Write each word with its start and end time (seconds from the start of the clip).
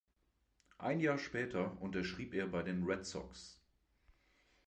Ein 0.79 0.99
Jahr 0.99 1.19
später 1.19 1.79
unterschrieb 1.79 2.33
er 2.33 2.47
bei 2.47 2.63
den 2.63 2.85
Red 2.85 3.05
Sox. 3.05 3.61